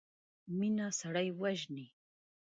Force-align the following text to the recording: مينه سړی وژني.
مينه 0.57 0.87
سړی 0.99 1.27
وژني. 1.39 1.87